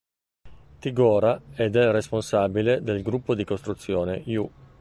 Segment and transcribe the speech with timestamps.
[0.79, 0.91] T.
[0.93, 4.51] Gora e del responsabile del gruppo di costruzione, Ju.